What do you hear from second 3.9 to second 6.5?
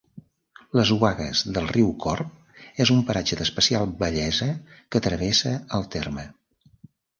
bellesa que travessa el terme.